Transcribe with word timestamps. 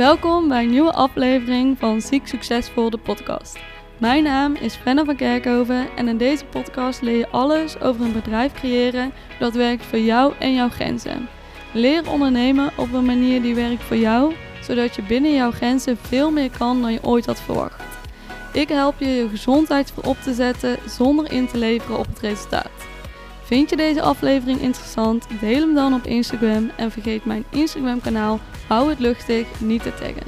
Welkom 0.00 0.48
bij 0.48 0.62
een 0.62 0.70
nieuwe 0.70 0.92
aflevering 0.92 1.78
van 1.78 2.00
Ziek 2.00 2.26
Succesvol, 2.26 2.90
de 2.90 2.98
podcast. 2.98 3.58
Mijn 3.98 4.22
naam 4.22 4.54
is 4.54 4.74
Fenna 4.74 5.04
van 5.04 5.16
Kerkhoven 5.16 5.88
en 5.96 6.08
in 6.08 6.16
deze 6.16 6.44
podcast 6.44 7.02
leer 7.02 7.16
je 7.16 7.28
alles 7.28 7.80
over 7.80 8.04
een 8.04 8.12
bedrijf 8.12 8.52
creëren 8.52 9.12
dat 9.38 9.54
werkt 9.54 9.84
voor 9.84 9.98
jou 9.98 10.34
en 10.38 10.54
jouw 10.54 10.68
grenzen. 10.68 11.28
Leer 11.72 12.10
ondernemen 12.10 12.70
op 12.76 12.92
een 12.92 13.04
manier 13.04 13.42
die 13.42 13.54
werkt 13.54 13.82
voor 13.82 13.96
jou, 13.96 14.34
zodat 14.62 14.94
je 14.96 15.02
binnen 15.02 15.34
jouw 15.34 15.50
grenzen 15.50 15.96
veel 15.96 16.30
meer 16.30 16.50
kan 16.58 16.82
dan 16.82 16.92
je 16.92 17.04
ooit 17.04 17.26
had 17.26 17.40
verwacht. 17.40 17.82
Ik 18.52 18.68
help 18.68 18.94
je 18.98 19.08
je 19.08 19.28
gezondheid 19.28 19.90
voor 19.90 20.04
op 20.04 20.16
te 20.22 20.34
zetten 20.34 20.76
zonder 20.86 21.32
in 21.32 21.46
te 21.46 21.58
leveren 21.58 21.98
op 21.98 22.06
het 22.06 22.20
resultaat. 22.20 22.89
Vind 23.50 23.70
je 23.70 23.76
deze 23.76 24.02
aflevering 24.02 24.60
interessant? 24.60 25.26
Deel 25.40 25.60
hem 25.60 25.74
dan 25.74 25.94
op 25.94 26.04
Instagram 26.04 26.70
en 26.76 26.90
vergeet 26.90 27.24
mijn 27.24 27.44
Instagram 27.50 28.00
kanaal 28.00 28.38
Hou 28.68 28.88
het 28.88 28.98
luchtig 28.98 29.60
niet 29.60 29.82
te 29.82 29.94
taggen. 29.94 30.26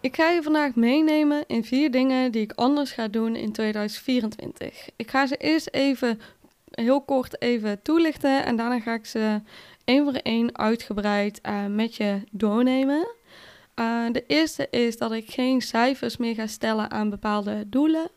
Ik 0.00 0.16
ga 0.16 0.30
je 0.30 0.42
vandaag 0.42 0.74
meenemen 0.74 1.44
in 1.46 1.64
vier 1.64 1.90
dingen 1.90 2.32
die 2.32 2.42
ik 2.42 2.52
anders 2.52 2.92
ga 2.92 3.08
doen 3.08 3.36
in 3.36 3.52
2024. 3.52 4.88
Ik 4.96 5.10
ga 5.10 5.26
ze 5.26 5.36
eerst 5.36 5.68
even 5.70 6.20
heel 6.70 7.00
kort 7.00 7.42
even 7.42 7.82
toelichten 7.82 8.44
en 8.44 8.56
daarna 8.56 8.80
ga 8.80 8.94
ik 8.94 9.06
ze 9.06 9.40
één 9.84 10.04
voor 10.04 10.20
één 10.22 10.58
uitgebreid 10.58 11.40
uh, 11.42 11.66
met 11.66 11.96
je 11.96 12.20
doornemen. 12.30 13.06
Uh, 13.80 14.04
de 14.12 14.24
eerste 14.26 14.68
is 14.70 14.98
dat 14.98 15.12
ik 15.12 15.30
geen 15.30 15.60
cijfers 15.60 16.16
meer 16.16 16.34
ga 16.34 16.46
stellen 16.46 16.90
aan 16.90 17.10
bepaalde 17.10 17.64
doelen. 17.66 18.10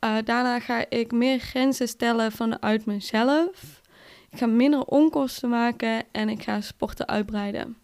Uh, 0.00 0.16
daarna 0.24 0.60
ga 0.60 0.84
ik 0.88 1.12
meer 1.12 1.38
grenzen 1.38 1.88
stellen 1.88 2.32
vanuit 2.32 2.86
mezelf. 2.86 3.80
Ik 4.30 4.38
ga 4.38 4.46
minder 4.46 4.84
onkosten 4.84 5.48
maken 5.48 6.04
en 6.12 6.28
ik 6.28 6.42
ga 6.42 6.60
sporten 6.60 7.08
uitbreiden. 7.08 7.76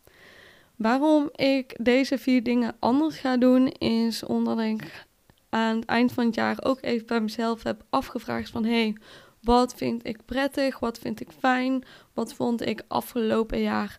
Waarom 0.77 1.29
ik 1.35 1.77
deze 1.81 2.19
vier 2.19 2.43
dingen 2.43 2.77
anders 2.79 3.19
ga 3.19 3.37
doen, 3.37 3.69
is 3.69 4.25
omdat 4.25 4.59
ik 4.59 5.07
aan 5.49 5.77
het 5.77 5.85
eind 5.85 6.13
van 6.13 6.27
het 6.27 6.35
jaar 6.35 6.57
ook 6.63 6.79
even 6.81 7.07
bij 7.07 7.21
mezelf 7.21 7.63
heb 7.63 7.85
afgevraagd 7.91 8.51
van 8.51 8.65
hey, 8.65 8.97
wat 9.41 9.75
vind 9.75 10.07
ik 10.07 10.25
prettig, 10.25 10.79
wat 10.79 10.99
vind 10.99 11.21
ik 11.21 11.31
fijn, 11.39 11.85
wat 12.15 12.35
vond 12.35 12.67
ik 12.67 12.83
afgelopen 12.89 13.61
jaar 13.61 13.99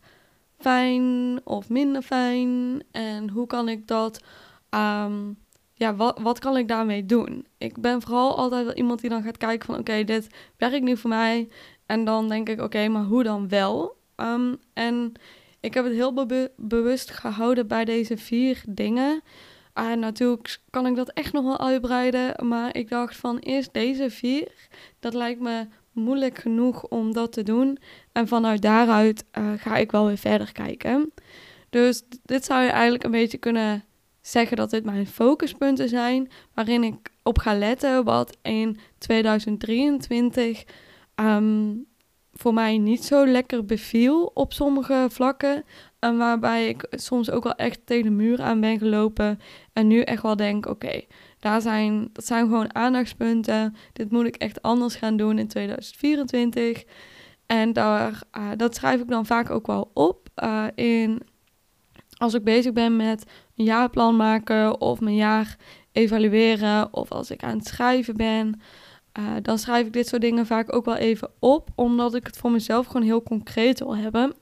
fijn 0.58 1.40
of 1.44 1.70
minder 1.70 2.02
fijn 2.02 2.84
en 2.92 3.30
hoe 3.30 3.48
kan 3.48 3.70
ik 3.70 3.88
dat 3.88 4.24
um, 4.70 5.38
ja, 5.84 5.96
wat, 5.96 6.20
wat 6.20 6.40
kan 6.40 6.58
ik 6.58 6.68
daarmee 6.68 7.06
doen? 7.06 7.46
Ik 7.58 7.82
ben 7.82 8.02
vooral 8.02 8.38
altijd 8.38 8.66
wel 8.66 8.74
iemand 8.74 9.02
die 9.02 9.10
dan 9.10 9.24
gaat 9.24 9.38
kijken 9.38 9.66
van 9.66 9.80
oké, 9.80 10.04
dit 10.04 10.28
werkt 10.58 10.84
nu 10.84 10.98
voor 10.98 11.10
mij. 11.10 11.50
En 11.86 12.06
dan 12.06 12.30
denk 12.30 12.50
ik 12.50 12.62
oké, 12.62 12.88
maar 12.88 13.04
hoe 13.04 13.24
dan 13.24 13.50
wel? 13.50 13.96
Um, 14.16 14.58
en 14.74 15.14
ik 15.60 15.74
heb 15.74 15.84
het 15.84 15.94
heel 15.94 16.14
bewust 16.56 17.12
gehouden 17.12 17.68
bij 17.68 17.86
deze 17.86 18.18
vier 18.18 18.64
dingen. 18.68 19.22
Uh, 19.80 19.94
natuurlijk 19.94 20.60
kan 20.70 20.86
ik 20.86 20.96
dat 20.96 21.10
echt 21.10 21.34
nog 21.34 21.44
wel 21.44 21.60
uitbreiden. 21.60 22.48
Maar 22.48 22.76
ik 22.76 22.90
dacht 22.90 23.16
van 23.16 23.38
eerst 23.38 23.74
deze 23.74 24.10
vier. 24.10 24.52
Dat 25.00 25.14
lijkt 25.14 25.40
me 25.40 25.68
moeilijk 25.92 26.38
genoeg 26.38 26.84
om 26.84 27.14
dat 27.14 27.32
te 27.32 27.44
doen. 27.44 27.78
En 28.12 28.28
vanuit 28.28 28.62
daaruit 28.62 29.26
uh, 29.38 29.52
ga 29.58 29.76
ik 29.76 29.92
wel 29.92 30.06
weer 30.06 30.18
verder 30.18 30.52
kijken. 30.52 31.14
Dus 31.70 32.04
dit 32.24 32.46
zou 32.46 32.64
je 32.64 32.70
eigenlijk 32.70 33.04
een 33.04 33.12
beetje 33.12 33.38
kunnen 33.38 33.84
zeggen 34.28 34.58
dat 34.58 34.70
dit 34.70 34.86
mijn 34.86 35.08
focuspunten 35.08 35.90
zijn, 35.90 36.32
waarin 36.54 36.84
ik 36.84 37.12
op 37.24 37.38
ga 37.38 37.54
letten 37.54 38.04
wat 38.04 38.38
in 38.42 38.78
2023 38.98 40.60
um, 40.60 40.66
ehm, 41.16 41.76
voor 42.34 42.54
mij 42.54 42.78
niet 42.78 43.06
zo 43.06 43.26
lekker 43.26 43.66
beviel 43.66 44.32
op 44.34 44.54
sommige 44.54 45.08
vlakken. 45.12 45.64
En 46.00 46.18
waarbij 46.18 46.68
ik 46.68 46.88
soms 46.90 47.32
ook 47.32 47.44
wel 47.44 47.56
echt 47.56 47.86
tegen 47.86 48.04
de 48.04 48.10
muur 48.10 48.42
aan 48.42 48.60
ben 48.60 48.78
gelopen. 48.78 49.40
En 49.74 49.88
nu 49.88 50.02
echt 50.02 50.22
wel 50.22 50.36
denk, 50.36 50.66
oké, 50.66 51.02
daar 51.40 51.62
zijn, 51.62 52.10
dat 52.14 52.26
zijn 52.26 52.44
gewoon 52.46 52.76
aandachtspunten. 52.76 53.76
Dit 53.94 54.12
moet 54.12 54.26
ik 54.26 54.36
echt 54.36 54.62
anders 54.62 54.96
gaan 54.96 55.18
doen 55.18 55.38
in 55.38 55.48
2024. 55.48 56.84
En 57.46 57.74
daar, 57.74 58.24
uh, 58.38 58.50
dat 58.58 58.76
schrijf 58.76 59.02
ik 59.02 59.10
dan 59.10 59.26
vaak 59.26 59.50
ook 59.50 59.68
wel 59.68 59.92
op 59.94 60.30
uh, 60.44 60.66
in 60.76 61.22
als 62.18 62.34
ik 62.34 62.44
bezig 62.44 62.74
ben 62.74 62.96
met 62.96 63.26
een 63.56 63.66
jaarplan 63.66 64.16
maken 64.16 64.82
of 64.82 65.00
mijn 65.00 65.16
jaar 65.16 65.58
evalueren 65.92 66.94
of 66.94 67.12
als 67.12 67.32
ik 67.32 67.44
aan 67.44 67.58
het 67.58 67.68
schrijven 67.68 68.18
ben, 68.18 68.62
uh, 69.20 69.26
dan 69.42 69.58
schrijf 69.58 69.86
ik 69.86 69.94
dit 69.94 70.08
soort 70.08 70.22
dingen 70.22 70.46
vaak 70.46 70.76
ook 70.76 70.86
wel 70.86 70.96
even 70.96 71.30
op, 71.40 71.70
omdat 71.76 72.16
ik 72.16 72.26
het 72.26 72.38
voor 72.38 72.52
mezelf 72.52 72.86
gewoon 72.86 73.02
heel 73.02 73.24
concreet 73.24 73.80
wil 73.80 73.96
hebben. 73.96 74.34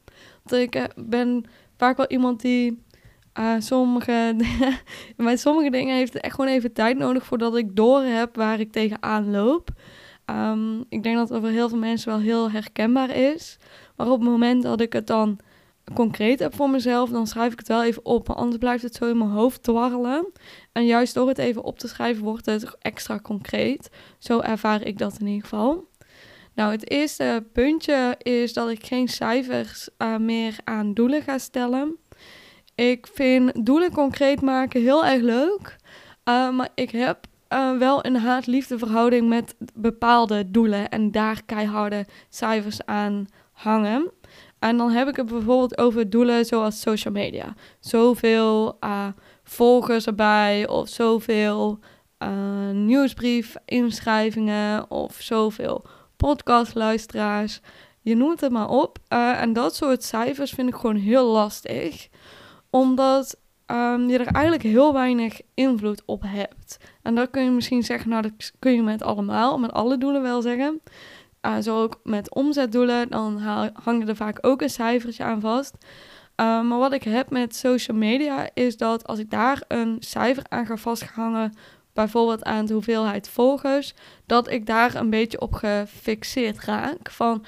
Want 0.44 0.62
ik 0.62 0.76
uh, 0.76 0.84
ben 0.96 1.46
vaak 1.78 1.98
wel 1.98 2.08
iemand 2.08 2.42
die 2.42 2.84
uh, 3.40 3.54
sommige, 3.60 4.36
bij 5.18 5.38
sommige 5.38 5.70
dingen 5.70 5.96
heeft 5.96 6.14
het 6.14 6.24
echt 6.24 6.36
gewoon 6.36 6.52
even 6.52 6.74
tijd 6.74 6.98
nodig 6.98 7.26
voordat 7.26 7.56
ik 7.56 7.76
door 7.76 8.02
heb 8.02 8.36
waar 8.36 8.60
ik 8.60 8.72
tegenaan 8.72 9.32
loop. 9.32 9.70
Um, 10.26 10.86
ik 10.90 11.04
denk 11.04 11.16
dat 11.16 11.30
het 11.30 11.40
voor 11.40 11.50
heel 11.50 11.70
veel 11.70 11.78
mensen 11.78 12.10
wel 12.12 12.20
heel 12.20 12.52
herkenbaar 12.52 13.16
is. 13.16 13.58
Maar 13.96 14.10
op 14.10 14.20
het 14.20 14.30
moment 14.30 14.64
dat 14.64 14.82
ik 14.82 14.94
het 14.94 15.08
dan 15.08 15.40
concreet 15.94 16.40
heb 16.40 16.56
voor 16.56 16.70
mezelf, 16.70 17.10
dan 17.10 17.28
schrijf 17.28 17.52
ik 17.52 17.60
het 17.60 17.68
wel 17.68 17.84
even 17.84 18.06
op. 18.06 18.28
Maar 18.28 18.38
anders 18.38 18.58
blijft 18.58 18.84
het 18.84 18.96
zo 18.96 19.10
in 19.10 19.18
mijn 19.18 19.30
hoofd 19.30 19.64
dwarrelen. 19.64 20.32
En 20.72 20.86
juist 20.86 21.14
door 21.14 21.28
het 21.28 21.38
even 21.38 21.64
op 21.64 21.80
te 21.80 21.88
schrijven, 21.88 22.24
wordt 22.24 22.46
het 22.46 22.78
extra 22.80 23.20
concreet. 23.20 23.90
Zo 24.20 24.40
ervaar 24.40 24.86
ik 24.86 24.98
dat 24.98 25.18
in 25.20 25.28
ieder 25.28 25.42
geval. 25.42 25.90
Nou, 26.56 26.72
het 26.72 26.90
eerste 26.90 27.46
puntje 27.54 28.16
is 28.18 28.54
dat 28.54 28.70
ik 28.70 28.86
geen 28.86 29.08
cijfers 29.08 29.90
uh, 29.98 30.18
meer 30.18 30.56
aan 30.64 30.94
doelen 30.94 31.22
ga 31.22 31.38
stellen. 31.38 31.98
Ik 32.76 33.08
vind 33.14 33.66
doelen 33.66 33.92
concreet 33.92 34.42
maken 34.42 34.82
heel 34.82 35.06
erg 35.06 35.22
leuk. 35.22 35.76
Uh, 36.26 36.52
maar 36.52 36.70
ik 36.76 36.92
heb 36.92 37.26
uh, 37.54 37.78
wel 37.78 38.06
een 38.06 38.16
haat-liefde 38.16 38.78
verhouding 38.78 39.30
met 39.30 39.56
bepaalde 39.74 40.52
doelen. 40.52 40.90
En 40.90 41.12
daar 41.12 41.42
keiharde 41.46 42.06
cijfers 42.30 42.86
aan 42.86 43.28
hangen. 43.52 44.12
En 44.62 44.78
dan 44.78 44.90
heb 44.90 45.08
ik 45.08 45.16
het 45.16 45.26
bijvoorbeeld 45.26 45.78
over 45.78 46.10
doelen 46.10 46.46
zoals 46.46 46.82
social 46.82 47.14
media. 47.14 47.54
Zoveel 47.80 48.78
uh, 48.84 49.08
volgers 49.44 50.06
erbij 50.06 50.68
of 50.68 50.90
zoveel 50.90 51.80
uh, 52.24 52.70
nieuwsbrief 52.74 53.56
inschrijvingen 53.66 54.92
of 54.92 55.16
zoveel 55.20 55.86
podcastluisteraars. 56.18 57.62
Je 58.02 58.16
noemt 58.16 58.42
het 58.42 58.52
maar 58.52 58.70
op. 58.70 58.98
Uh, 59.10 59.42
en 59.42 59.54
dat 59.54 59.76
soort 59.76 60.04
cijfers 60.04 60.52
vind 60.52 60.70
ik 60.70 60.76
gewoon 60.76 60.96
heel 60.96 61.26
lastig. 61.26 62.08
Omdat 62.70 63.40
um, 63.68 64.10
je 64.10 64.18
er 64.18 64.28
eigenlijk 64.28 64.64
heel 64.64 64.94
weinig 64.94 65.42
invloed 65.54 66.02
op 66.06 66.24
hebt. 66.26 66.78
En 67.02 67.16
dat 67.16 67.30
kun 67.30 67.44
je 67.44 67.50
misschien 67.50 67.84
zeggen, 67.84 68.10
nou 68.10 68.22
dat 68.22 68.52
kun 68.60 68.72
je 68.72 68.82
met 68.82 69.04
allemaal, 69.04 69.58
met 69.58 69.72
alle 69.72 69.98
doelen 69.98 70.22
wel 70.22 70.42
zeggen. 70.42 70.82
Uh, 71.46 71.58
zo 71.60 71.82
ook 71.82 72.00
met 72.04 72.34
omzetdoelen, 72.34 73.10
dan 73.10 73.38
hang 73.74 74.04
je 74.04 74.10
er 74.10 74.16
vaak 74.16 74.38
ook 74.42 74.62
een 74.62 74.70
cijfertje 74.70 75.24
aan 75.24 75.42
vast. 75.42 75.76
Uh, 76.42 76.62
maar 76.62 76.78
wat 76.78 76.94
ik 76.94 77.04
heb 77.04 77.30
met 77.30 77.56
social 77.56 77.98
media 77.98 78.50
is 78.54 78.78
dat 78.78 79.08
als 79.08 79.20
ik 79.20 79.30
daar 79.30 79.64
een 79.68 79.98
cijfer 80.00 80.44
aan 80.50 80.66
ga 80.66 80.78
vastgehangen, 80.78 81.54
bijvoorbeeld 81.94 82.44
aan 82.44 82.66
de 82.66 82.74
hoeveelheid 82.74 83.30
volgers, 83.30 83.94
dat 84.26 84.50
ik 84.50 84.66
daar 84.66 84.96
een 84.96 85.10
beetje 85.10 85.42
op 85.42 85.54
gefixeerd 85.54 86.60
raak. 86.60 87.12
Van, 87.12 87.46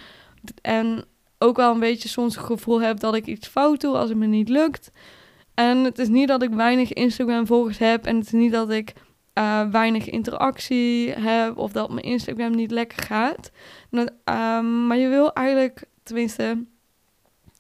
en 0.61 1.05
ook 1.37 1.55
wel 1.55 1.73
een 1.73 1.79
beetje 1.79 2.09
soms 2.09 2.35
het 2.35 2.45
gevoel 2.45 2.81
heb 2.81 2.99
dat 2.99 3.15
ik 3.15 3.25
iets 3.25 3.47
fout 3.47 3.81
doe 3.81 3.97
als 3.97 4.09
het 4.09 4.17
me 4.17 4.25
niet 4.25 4.49
lukt. 4.49 4.91
En 5.53 5.77
het 5.77 5.99
is 5.99 6.07
niet 6.07 6.27
dat 6.27 6.41
ik 6.41 6.49
weinig 6.49 6.93
Instagram-volgers 6.93 7.77
heb 7.77 8.05
en 8.05 8.15
het 8.15 8.25
is 8.25 8.31
niet 8.31 8.51
dat 8.51 8.69
ik 8.69 8.93
uh, 9.33 9.69
weinig 9.71 10.09
interactie 10.09 11.11
heb 11.11 11.57
of 11.57 11.71
dat 11.71 11.89
mijn 11.89 12.05
Instagram 12.05 12.55
niet 12.55 12.71
lekker 12.71 13.03
gaat. 13.03 13.51
Um, 13.91 14.88
maar 14.88 14.97
je 14.97 15.07
wil 15.07 15.33
eigenlijk, 15.33 15.83
tenminste, 16.03 16.63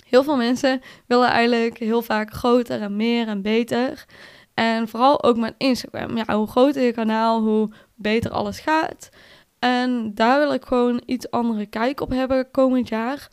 heel 0.05 0.23
veel 0.23 0.37
mensen 0.37 0.81
willen 1.07 1.29
eigenlijk 1.29 1.77
heel 1.77 2.01
vaak 2.01 2.33
groter 2.33 2.81
en 2.81 2.95
meer 2.95 3.27
en 3.27 3.41
beter. 3.41 4.05
En 4.53 4.87
vooral 4.87 5.23
ook 5.23 5.37
met 5.37 5.53
Instagram. 5.57 6.17
Ja, 6.17 6.35
hoe 6.35 6.47
groter 6.47 6.81
je 6.81 6.91
kanaal, 6.91 7.41
hoe 7.41 7.69
beter 7.95 8.31
alles 8.31 8.59
gaat. 8.59 9.09
En 9.59 10.11
daar 10.13 10.39
wil 10.39 10.53
ik 10.53 10.65
gewoon 10.65 11.01
iets 11.05 11.31
andere 11.31 11.65
kijk 11.65 12.01
op 12.01 12.09
hebben 12.09 12.51
komend 12.51 12.87
jaar 12.87 13.29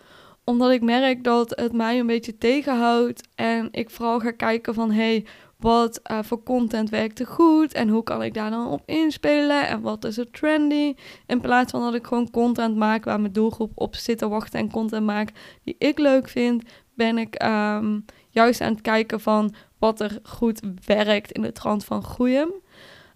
omdat 0.50 0.70
ik 0.70 0.82
merk 0.82 1.24
dat 1.24 1.50
het 1.50 1.72
mij 1.72 1.98
een 1.98 2.06
beetje 2.06 2.38
tegenhoudt. 2.38 3.28
En 3.34 3.68
ik 3.70 3.90
vooral 3.90 4.20
ga 4.20 4.30
kijken 4.30 4.74
van 4.74 4.90
hey, 4.90 5.24
wat 5.56 6.00
uh, 6.10 6.18
voor 6.22 6.42
content 6.42 6.90
werkt 6.90 7.20
er 7.20 7.26
goed 7.26 7.72
en 7.72 7.88
hoe 7.88 8.02
kan 8.02 8.22
ik 8.22 8.34
daar 8.34 8.50
dan 8.50 8.66
op 8.66 8.82
inspelen 8.86 9.68
en 9.68 9.80
wat 9.80 10.04
is 10.04 10.18
er 10.18 10.30
trendy. 10.30 10.94
In 11.26 11.40
plaats 11.40 11.70
van 11.70 11.80
dat 11.80 11.94
ik 11.94 12.06
gewoon 12.06 12.30
content 12.30 12.76
maak 12.76 13.04
waar 13.04 13.20
mijn 13.20 13.32
doelgroep 13.32 13.72
op 13.74 13.94
zit 13.94 14.18
te 14.18 14.28
wachten 14.28 14.60
en 14.60 14.70
content 14.70 15.06
maak 15.06 15.30
die 15.64 15.74
ik 15.78 15.98
leuk 15.98 16.28
vind, 16.28 16.62
ben 16.94 17.18
ik 17.18 17.42
um, 17.44 18.04
juist 18.28 18.60
aan 18.60 18.72
het 18.72 18.80
kijken 18.80 19.20
van 19.20 19.54
wat 19.78 20.00
er 20.00 20.18
goed 20.22 20.60
werkt 20.84 21.32
in 21.32 21.42
de 21.42 21.52
trant 21.52 21.84
van 21.84 22.02
groeien. 22.02 22.52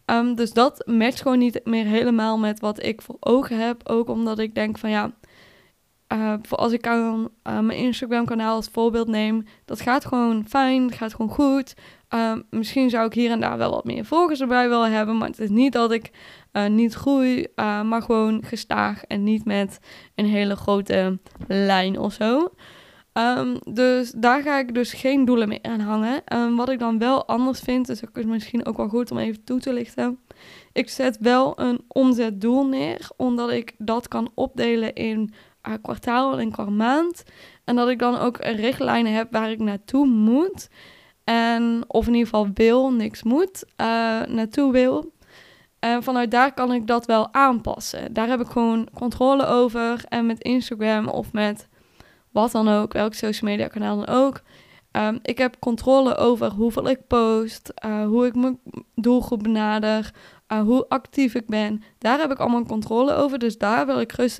Um, 0.06 0.34
dus 0.34 0.52
dat 0.52 0.86
matcht 0.86 1.22
gewoon 1.22 1.38
niet 1.38 1.60
meer 1.64 1.86
helemaal 1.86 2.38
met 2.38 2.60
wat 2.60 2.82
ik 2.82 3.02
voor 3.02 3.16
ogen 3.20 3.58
heb. 3.58 3.88
Ook 3.88 4.08
omdat 4.08 4.38
ik 4.38 4.54
denk 4.54 4.78
van 4.78 4.90
ja, 4.90 5.12
uh, 6.12 6.34
als 6.50 6.72
ik 6.72 6.86
aan 6.86 7.28
mijn 7.42 7.70
Instagram 7.70 8.24
kanaal 8.24 8.54
als 8.54 8.68
voorbeeld 8.72 9.08
neem, 9.08 9.44
dat 9.64 9.80
gaat 9.80 10.04
gewoon 10.04 10.44
fijn, 10.48 10.92
gaat 10.92 11.14
gewoon 11.14 11.30
goed. 11.30 11.74
Uh, 12.14 12.32
misschien 12.50 12.90
zou 12.90 13.06
ik 13.06 13.12
hier 13.12 13.30
en 13.30 13.40
daar 13.40 13.58
wel 13.58 13.70
wat 13.70 13.84
meer 13.84 14.04
volgers 14.04 14.40
erbij 14.40 14.68
willen 14.68 14.92
hebben, 14.92 15.18
maar 15.18 15.28
het 15.28 15.38
is 15.38 15.50
niet 15.50 15.72
dat 15.72 15.92
ik 15.92 16.10
niet 16.68 16.94
groei, 16.94 17.46
maar 17.56 18.02
gewoon 18.02 18.42
gestaag 18.44 19.04
en 19.04 19.22
niet 19.22 19.44
met 19.44 19.80
een 20.14 20.26
hele 20.26 20.56
grote 20.56 21.18
lijn 21.48 21.98
of 21.98 22.12
zo. 22.12 22.48
Um, 23.38 23.58
dus 23.72 24.10
daar 24.10 24.42
ga 24.42 24.58
ik 24.58 24.74
dus 24.74 24.92
geen 24.92 25.24
doelen 25.24 25.48
meer 25.48 25.62
aan 25.62 25.80
hangen. 25.80 26.22
Um, 26.32 26.56
wat 26.56 26.68
ik 26.68 26.78
dan 26.78 26.98
wel 26.98 27.26
anders 27.26 27.60
vind, 27.60 27.88
is 27.88 28.02
ook 28.04 28.24
misschien 28.24 28.66
ook 28.66 28.76
wel 28.76 28.88
goed 28.88 29.10
om 29.10 29.18
even 29.18 29.44
toe 29.44 29.60
te 29.60 29.72
lichten. 29.72 30.18
Ik 30.72 30.88
zet 30.88 31.18
wel 31.20 31.60
een 31.60 31.80
omzetdoel 31.88 32.66
neer, 32.66 33.08
omdat 33.16 33.50
ik 33.50 33.74
dat 33.78 34.08
kan 34.08 34.30
opdelen 34.34 34.94
in 34.94 35.32
kwartaal 35.82 36.38
en 36.38 36.50
qua 36.50 36.64
maand. 36.64 37.22
En 37.64 37.76
dat 37.76 37.88
ik 37.88 37.98
dan 37.98 38.18
ook 38.18 38.38
een 38.40 38.56
richtlijn 38.56 39.06
heb 39.06 39.32
waar 39.32 39.50
ik 39.50 39.58
naartoe 39.58 40.06
moet. 40.06 40.68
En 41.24 41.84
of 41.86 42.06
in 42.06 42.12
ieder 42.12 42.28
geval 42.28 42.48
wil, 42.54 42.92
niks 42.92 43.22
moet, 43.22 43.64
uh, 43.80 43.86
naartoe 44.22 44.72
wil. 44.72 45.12
En 45.78 46.02
vanuit 46.02 46.30
daar 46.30 46.54
kan 46.54 46.72
ik 46.72 46.86
dat 46.86 47.06
wel 47.06 47.32
aanpassen. 47.32 48.12
Daar 48.12 48.28
heb 48.28 48.40
ik 48.40 48.46
gewoon 48.46 48.88
controle 48.94 49.46
over. 49.46 50.04
En 50.08 50.26
met 50.26 50.42
Instagram 50.42 51.08
of 51.08 51.32
met 51.32 51.68
wat 52.30 52.52
dan 52.52 52.68
ook, 52.68 52.92
welk 52.92 53.14
social 53.14 53.50
media 53.50 53.66
kanaal 53.66 53.96
dan 53.96 54.14
ook. 54.14 54.42
Um, 54.96 55.18
ik 55.22 55.38
heb 55.38 55.56
controle 55.58 56.16
over 56.16 56.50
hoeveel 56.50 56.88
ik 56.88 57.06
post, 57.06 57.72
uh, 57.86 58.06
hoe 58.06 58.26
ik 58.26 58.34
mijn 58.34 58.58
doelgroep 58.94 59.42
benader, 59.42 60.10
uh, 60.48 60.60
hoe 60.60 60.88
actief 60.88 61.34
ik 61.34 61.46
ben. 61.46 61.82
Daar 61.98 62.18
heb 62.18 62.30
ik 62.30 62.38
allemaal 62.38 62.64
controle 62.64 63.14
over. 63.14 63.38
Dus 63.38 63.58
daar 63.58 63.86
wil 63.86 64.00
ik 64.00 64.12
gerust 64.12 64.38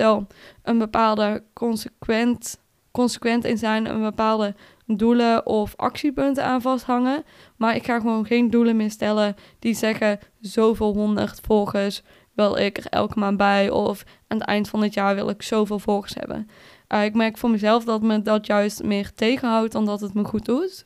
een 0.63 0.79
bepaalde 0.79 1.43
consequent, 1.53 2.61
consequent 2.91 3.45
in 3.45 3.59
zijn, 3.59 3.87
een 3.87 4.03
bepaalde 4.03 4.55
doelen 4.87 5.47
of 5.47 5.77
actiepunten 5.77 6.45
aan 6.45 6.63
vasthangen. 6.63 7.25
Maar 7.57 7.75
ik 7.75 7.85
ga 7.85 8.01
gewoon 8.01 8.27
geen 8.27 8.51
doelen 8.51 8.77
meer 8.77 8.91
stellen 8.91 9.35
die 9.59 9.75
zeggen 9.75 10.19
zoveel 10.41 10.95
honderd 10.95 11.41
volgers 11.41 12.03
wil 12.35 12.57
ik 12.57 12.79
er 12.79 12.87
elke 12.87 13.19
maand 13.19 13.37
bij. 13.37 13.71
Of 13.71 14.05
aan 14.29 14.39
het 14.39 14.47
eind 14.47 14.69
van 14.69 14.83
het 14.83 14.95
jaar 14.95 15.15
wil 15.15 15.29
ik 15.29 15.43
zoveel 15.43 15.79
volgers 15.79 16.15
hebben. 16.15 16.49
Uh, 16.89 17.05
ik 17.05 17.15
merk 17.15 17.39
voor 17.39 17.51
mezelf 17.51 17.85
dat 17.85 18.03
me 18.03 18.23
dat 18.23 18.47
juist 18.47 18.83
meer 18.83 19.13
tegenhoudt 19.15 19.73
dan 19.73 19.85
dat 19.85 20.01
het 20.01 20.15
me 20.15 20.25
goed 20.25 20.45
doet. 20.45 20.85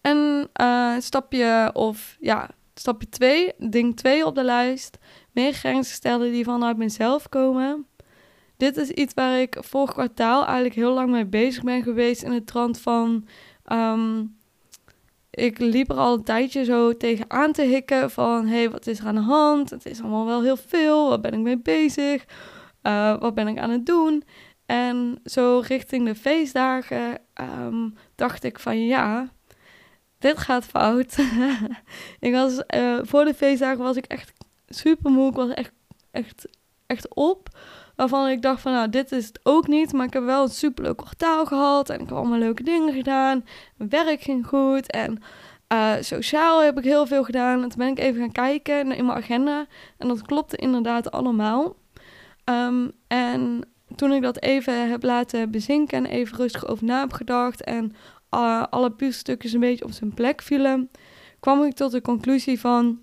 En 0.00 0.48
uh, 0.60 0.94
stapje 0.98 1.70
of 1.72 2.16
ja, 2.20 2.50
stapje 2.74 3.08
2, 3.08 3.52
ding 3.58 3.96
2 3.96 4.26
op 4.26 4.34
de 4.34 4.44
lijst. 4.44 4.98
Meer 5.32 5.52
grenzen 5.52 5.94
stellen 5.94 6.32
die 6.32 6.44
vanuit 6.44 6.76
mezelf 6.76 7.28
komen. 7.28 7.86
Dit 8.56 8.76
is 8.76 8.90
iets 8.90 9.14
waar 9.14 9.40
ik 9.40 9.56
vorig 9.60 9.92
kwartaal 9.92 10.44
eigenlijk 10.44 10.74
heel 10.74 10.92
lang 10.92 11.10
mee 11.10 11.26
bezig 11.26 11.62
ben 11.62 11.82
geweest 11.82 12.22
in 12.22 12.32
het 12.32 12.46
trant 12.46 12.80
van. 12.80 13.26
Um, 13.72 14.36
ik 15.30 15.58
liep 15.58 15.90
er 15.90 15.96
al 15.96 16.14
een 16.14 16.24
tijdje 16.24 16.64
zo 16.64 16.96
tegen 16.96 17.30
aan 17.30 17.52
te 17.52 17.62
hikken 17.62 18.10
van... 18.10 18.46
hé, 18.46 18.56
hey, 18.56 18.70
wat 18.70 18.86
is 18.86 18.98
er 18.98 19.06
aan 19.06 19.14
de 19.14 19.20
hand? 19.20 19.70
Het 19.70 19.86
is 19.86 20.00
allemaal 20.00 20.26
wel 20.26 20.42
heel 20.42 20.56
veel. 20.56 21.08
Waar 21.08 21.20
ben 21.20 21.32
ik 21.32 21.40
mee 21.40 21.58
bezig? 21.58 22.24
Uh, 22.82 23.18
wat 23.18 23.34
ben 23.34 23.48
ik 23.48 23.58
aan 23.58 23.70
het 23.70 23.86
doen? 23.86 24.24
En 24.66 25.20
zo 25.24 25.62
richting 25.66 26.06
de 26.06 26.14
feestdagen 26.14 27.18
um, 27.40 27.94
dacht 28.14 28.44
ik 28.44 28.58
van 28.58 28.86
ja, 28.86 29.32
dit 30.22 30.38
gaat 30.38 30.64
fout. 30.64 31.16
ik 32.20 32.32
was, 32.32 32.62
uh, 32.76 32.98
voor 33.02 33.24
de 33.24 33.34
feestdagen 33.34 33.84
was 33.84 33.96
ik 33.96 34.04
echt 34.04 34.32
super 34.68 35.10
moe. 35.10 35.28
Ik 35.28 35.34
was 35.34 35.50
echt, 35.50 35.72
echt, 36.10 36.48
echt 36.86 37.14
op. 37.14 37.48
Waarvan 37.96 38.28
ik 38.28 38.42
dacht 38.42 38.60
van 38.60 38.72
nou, 38.72 38.88
dit 38.88 39.12
is 39.12 39.26
het 39.26 39.40
ook 39.42 39.66
niet. 39.66 39.92
Maar 39.92 40.06
ik 40.06 40.12
heb 40.12 40.24
wel 40.24 40.42
een 40.42 40.48
superleuk 40.48 40.96
kwartaal 40.96 41.46
gehad. 41.46 41.90
En 41.90 42.00
ik 42.00 42.08
heb 42.08 42.16
allemaal 42.16 42.38
leuke 42.38 42.62
dingen 42.62 42.94
gedaan. 42.94 43.44
Werk 43.76 44.20
ging 44.20 44.46
goed. 44.46 44.90
En 44.90 45.22
uh, 45.72 45.92
sociaal 46.00 46.62
heb 46.62 46.78
ik 46.78 46.84
heel 46.84 47.06
veel 47.06 47.24
gedaan. 47.24 47.62
En 47.62 47.68
toen 47.68 47.78
ben 47.78 47.88
ik 47.88 47.98
even 47.98 48.20
gaan 48.20 48.32
kijken 48.32 48.92
in 48.92 49.06
mijn 49.06 49.18
agenda. 49.18 49.66
En 49.98 50.08
dat 50.08 50.22
klopte 50.22 50.56
inderdaad 50.56 51.10
allemaal. 51.10 51.76
Um, 52.44 52.92
en 53.06 53.60
toen 53.96 54.12
ik 54.12 54.22
dat 54.22 54.42
even 54.42 54.90
heb 54.90 55.02
laten 55.02 55.50
bezinken 55.50 55.98
en 55.98 56.06
even 56.06 56.36
rustig 56.36 56.66
over 56.66 56.84
na 56.84 57.00
heb 57.00 57.12
gedacht 57.12 57.64
en 57.64 57.94
uh, 58.34 58.62
alle 58.70 58.90
puzzelstukjes 58.90 59.52
een 59.52 59.60
beetje 59.60 59.84
op 59.84 59.92
zijn 59.92 60.14
plek 60.14 60.42
vielen, 60.42 60.90
kwam 61.40 61.64
ik 61.64 61.74
tot 61.74 61.92
de 61.92 62.00
conclusie 62.00 62.60
van 62.60 63.00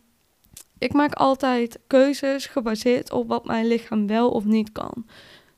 ik 0.77 0.93
maak 0.93 1.13
altijd 1.13 1.79
keuzes 1.87 2.45
gebaseerd 2.45 3.11
op 3.11 3.27
wat 3.27 3.45
mijn 3.45 3.67
lichaam 3.67 4.07
wel 4.07 4.31
of 4.31 4.45
niet 4.45 4.71
kan. 4.71 5.05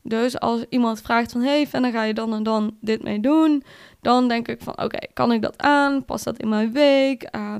Dus 0.03 0.39
als 0.39 0.65
iemand 0.69 1.01
vraagt 1.01 1.31
van 1.31 1.41
hey, 1.41 1.67
en 1.71 1.81
dan 1.81 1.91
ga 1.91 2.03
je 2.03 2.13
dan 2.13 2.33
en 2.33 2.43
dan 2.43 2.77
dit 2.81 3.03
mee 3.03 3.19
doen, 3.19 3.63
dan 4.01 4.27
denk 4.27 4.47
ik 4.47 4.61
van 4.61 4.81
oké, 4.81 5.07
kan 5.13 5.31
ik 5.31 5.41
dat 5.41 5.61
aan? 5.61 6.05
Past 6.05 6.23
dat 6.23 6.37
in 6.37 6.49
mijn 6.49 6.71
week? 6.71 7.27
Uh, 7.35 7.55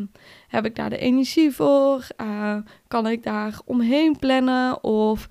heb 0.48 0.66
ik 0.66 0.76
daar 0.76 0.90
de 0.90 0.98
energie 0.98 1.52
voor? 1.52 2.08
Uh, 2.22 2.58
kan 2.88 3.08
ik 3.08 3.24
daar 3.24 3.60
omheen 3.66 4.18
plannen? 4.20 4.84
Of 4.84 5.28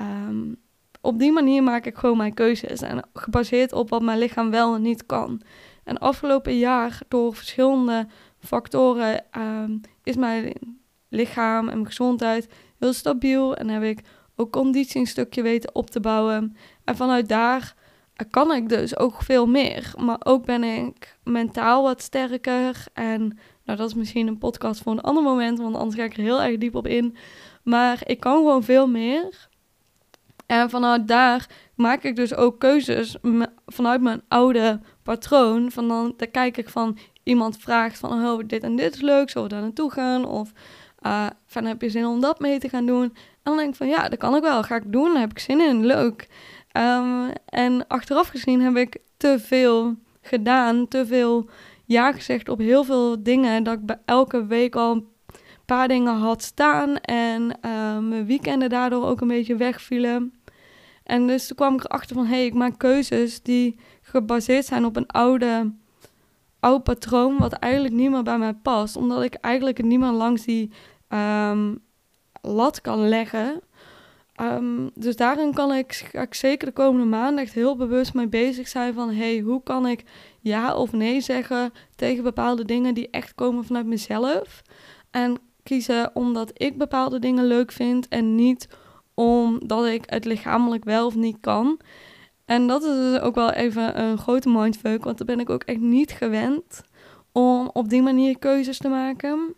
Um, 0.00 0.56
op 1.00 1.18
die 1.18 1.32
manier 1.32 1.62
maak 1.62 1.86
ik 1.86 1.96
gewoon 1.96 2.16
mijn 2.16 2.34
keuzes. 2.34 2.80
En 2.80 3.08
gebaseerd 3.14 3.72
op 3.72 3.90
wat 3.90 4.02
mijn 4.02 4.18
lichaam 4.18 4.50
wel 4.50 4.74
en 4.74 4.82
niet 4.82 5.06
kan. 5.06 5.40
En 5.84 5.98
afgelopen 5.98 6.58
jaar, 6.58 6.98
door 7.08 7.34
verschillende 7.34 8.06
factoren, 8.38 9.24
um, 9.38 9.80
is 10.02 10.16
mijn 10.16 10.52
lichaam 11.08 11.68
en 11.68 11.74
mijn 11.74 11.86
gezondheid 11.86 12.48
heel 12.78 12.92
stabiel. 12.92 13.56
En 13.56 13.68
heb 13.68 13.82
ik 13.82 14.00
ook 14.36 14.52
conditie 14.52 15.00
een 15.00 15.06
stukje 15.06 15.42
weten 15.42 15.74
op 15.74 15.90
te 15.90 16.00
bouwen. 16.00 16.56
En 16.84 16.96
vanuit 16.96 17.28
daar 17.28 17.74
kan 18.30 18.52
ik 18.52 18.68
dus 18.68 18.98
ook 18.98 19.22
veel 19.22 19.46
meer. 19.46 19.94
Maar 19.98 20.20
ook 20.24 20.44
ben 20.44 20.64
ik 20.64 21.16
mentaal 21.24 21.82
wat 21.82 22.02
sterker. 22.02 22.84
En 22.92 23.38
nou, 23.64 23.78
dat 23.78 23.88
is 23.88 23.94
misschien 23.94 24.26
een 24.26 24.38
podcast 24.38 24.82
voor 24.82 24.92
een 24.92 25.00
ander 25.00 25.22
moment, 25.22 25.58
want 25.58 25.76
anders 25.76 25.96
ga 25.96 26.04
ik 26.04 26.16
er 26.16 26.22
heel 26.22 26.42
erg 26.42 26.58
diep 26.58 26.74
op 26.74 26.86
in. 26.86 27.16
Maar 27.62 28.00
ik 28.04 28.20
kan 28.20 28.36
gewoon 28.36 28.62
veel 28.62 28.86
meer. 28.86 29.48
En 30.46 30.70
vanuit 30.70 31.08
daar 31.08 31.48
maak 31.74 32.02
ik 32.02 32.16
dus 32.16 32.34
ook 32.34 32.58
keuzes 32.58 33.16
vanuit 33.66 34.00
mijn 34.00 34.22
oude 34.28 34.80
patroon. 35.04 35.70
Van 35.70 35.88
dan, 35.88 36.14
dan 36.16 36.30
kijk 36.30 36.56
ik 36.56 36.68
van 36.68 36.98
iemand 37.22 37.56
vraagt 37.56 37.98
van 37.98 38.12
oh, 38.12 38.40
dit 38.46 38.62
en 38.62 38.76
dit 38.76 38.94
is 38.94 39.00
leuk, 39.00 39.30
zullen 39.30 39.48
we 39.48 39.54
daar 39.54 39.62
naartoe 39.62 39.90
gaan? 39.90 40.26
Of 40.26 40.52
uh, 41.06 41.26
van 41.46 41.64
heb 41.64 41.82
je 41.82 41.90
zin 41.90 42.06
om 42.06 42.20
dat 42.20 42.40
mee 42.40 42.58
te 42.58 42.68
gaan 42.68 42.86
doen? 42.86 43.02
En 43.02 43.12
dan 43.42 43.56
denk 43.56 43.68
ik 43.68 43.74
van 43.74 43.88
ja, 43.88 44.08
dat 44.08 44.18
kan 44.18 44.36
ik 44.36 44.42
wel, 44.42 44.62
ga 44.62 44.76
ik 44.76 44.92
doen, 44.92 45.12
daar 45.12 45.20
heb 45.20 45.30
ik 45.30 45.38
zin 45.38 45.60
in, 45.60 45.86
leuk. 45.86 46.28
Um, 46.76 47.30
en 47.44 47.86
achteraf 47.86 48.28
gezien 48.28 48.60
heb 48.60 48.76
ik 48.76 48.96
te 49.16 49.38
veel 49.38 49.94
gedaan, 50.22 50.88
te 50.88 51.06
veel 51.06 51.48
ja 51.84 52.12
gezegd 52.12 52.48
op 52.48 52.58
heel 52.58 52.84
veel 52.84 53.22
dingen. 53.22 53.62
Dat 53.62 53.74
ik 53.74 53.86
bij 53.86 53.98
elke 54.04 54.46
week 54.46 54.76
al 54.76 54.92
een 54.92 55.06
paar 55.64 55.88
dingen 55.88 56.16
had 56.16 56.42
staan 56.42 56.96
en 57.00 57.42
uh, 57.42 57.98
mijn 57.98 58.26
weekenden 58.26 58.68
daardoor 58.68 59.06
ook 59.06 59.20
een 59.20 59.28
beetje 59.28 59.56
wegvielen. 59.56 60.34
En 61.04 61.26
dus 61.26 61.46
toen 61.46 61.56
kwam 61.56 61.74
ik 61.74 61.84
erachter 61.84 62.16
van, 62.16 62.26
hé, 62.26 62.34
hey, 62.34 62.46
ik 62.46 62.54
maak 62.54 62.78
keuzes 62.78 63.42
die 63.42 63.78
gebaseerd 64.14 64.64
zijn 64.64 64.84
op 64.84 64.96
een 64.96 65.06
oude, 65.06 65.72
oud 66.60 66.82
patroon, 66.82 67.38
wat 67.38 67.52
eigenlijk 67.52 67.94
niet 67.94 68.10
meer 68.10 68.22
bij 68.22 68.38
mij 68.38 68.54
past. 68.54 68.96
Omdat 68.96 69.22
ik 69.22 69.34
eigenlijk 69.34 69.84
meer 69.84 70.10
langs 70.10 70.44
die 70.44 70.70
um, 71.08 71.78
lat 72.42 72.80
kan 72.80 73.08
leggen. 73.08 73.60
Um, 74.40 74.90
dus 74.94 75.16
daarin 75.16 75.54
kan 75.54 75.72
ik, 75.72 76.08
ik 76.12 76.34
zeker 76.34 76.66
de 76.66 76.72
komende 76.72 77.06
maanden 77.06 77.44
echt 77.44 77.54
heel 77.54 77.76
bewust 77.76 78.14
mee 78.14 78.28
bezig 78.28 78.68
zijn 78.68 78.94
van, 78.94 79.10
hey, 79.10 79.38
hoe 79.38 79.62
kan 79.62 79.86
ik 79.86 80.04
ja 80.40 80.74
of 80.74 80.92
nee 80.92 81.20
zeggen 81.20 81.72
tegen 81.94 82.22
bepaalde 82.22 82.64
dingen 82.64 82.94
die 82.94 83.10
echt 83.10 83.34
komen 83.34 83.64
vanuit 83.64 83.86
mezelf. 83.86 84.62
En 85.10 85.38
kiezen 85.62 86.10
omdat 86.14 86.50
ik 86.54 86.78
bepaalde 86.78 87.18
dingen 87.18 87.46
leuk 87.46 87.72
vind 87.72 88.08
en 88.08 88.34
niet 88.34 88.68
omdat 89.14 89.86
ik 89.86 90.02
het 90.06 90.24
lichamelijk 90.24 90.84
wel 90.84 91.06
of 91.06 91.14
niet 91.14 91.36
kan. 91.40 91.80
En 92.44 92.66
dat 92.66 92.82
is 92.82 92.96
dus 92.96 93.20
ook 93.20 93.34
wel 93.34 93.50
even 93.50 94.00
een 94.00 94.18
grote 94.18 94.48
mindfuck, 94.48 95.04
want 95.04 95.18
daar 95.18 95.26
ben 95.26 95.40
ik 95.40 95.50
ook 95.50 95.62
echt 95.62 95.80
niet 95.80 96.10
gewend 96.10 96.82
om 97.32 97.70
op 97.72 97.88
die 97.88 98.02
manier 98.02 98.38
keuzes 98.38 98.78
te 98.78 98.88
maken. 98.88 99.54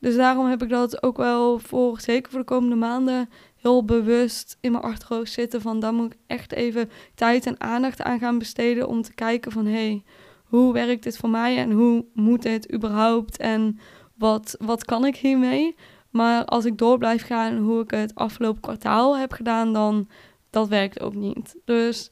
Dus 0.00 0.16
daarom 0.16 0.46
heb 0.46 0.62
ik 0.62 0.68
dat 0.68 1.02
ook 1.02 1.16
wel 1.16 1.58
voor, 1.58 2.00
zeker 2.00 2.30
voor 2.30 2.40
de 2.40 2.46
komende 2.46 2.76
maanden, 2.76 3.30
heel 3.56 3.84
bewust 3.84 4.58
in 4.60 4.72
mijn 4.72 4.84
achterhoofd 4.84 5.32
zitten. 5.32 5.60
Van 5.60 5.80
dan 5.80 5.94
moet 5.94 6.12
ik 6.12 6.18
echt 6.26 6.52
even 6.52 6.90
tijd 7.14 7.46
en 7.46 7.60
aandacht 7.60 8.02
aan 8.02 8.18
gaan 8.18 8.38
besteden 8.38 8.88
om 8.88 9.02
te 9.02 9.14
kijken 9.14 9.52
van 9.52 9.66
hé, 9.66 9.72
hey, 9.72 10.02
hoe 10.44 10.72
werkt 10.72 11.02
dit 11.02 11.16
voor 11.16 11.28
mij 11.30 11.56
en 11.56 11.70
hoe 11.70 12.04
moet 12.12 12.42
dit 12.42 12.72
überhaupt 12.72 13.36
en 13.36 13.78
wat, 14.14 14.56
wat 14.58 14.84
kan 14.84 15.04
ik 15.04 15.16
hiermee? 15.16 15.76
Maar 16.10 16.44
als 16.44 16.64
ik 16.64 16.78
door 16.78 16.98
blijf 16.98 17.26
gaan 17.26 17.56
hoe 17.56 17.82
ik 17.82 17.90
het 17.90 18.14
afgelopen 18.14 18.60
kwartaal 18.60 19.18
heb 19.18 19.32
gedaan, 19.32 19.72
dan 19.72 20.08
dat 20.50 20.68
werkt 20.68 21.00
ook 21.00 21.14
niet. 21.14 21.56
Dus 21.64 22.10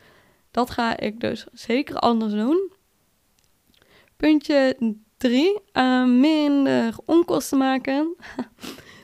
dat 0.52 0.70
ga 0.70 0.96
ik 0.96 1.20
dus 1.20 1.46
zeker 1.52 1.96
anders 1.96 2.32
doen. 2.32 2.72
Puntje 4.16 4.76
3. 5.16 5.60
Uh, 5.72 6.00
eh, 6.00 6.08
minder 6.08 6.94
onkosten 7.04 7.58
maken. 7.58 8.14